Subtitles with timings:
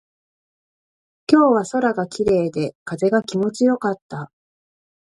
[1.27, 4.31] 今日は空が綺麗で、風が気持ちよかった。